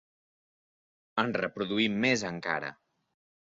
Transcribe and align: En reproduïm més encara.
En 1.23 1.29
reproduïm 1.41 2.01
més 2.07 2.25
encara. 2.31 2.73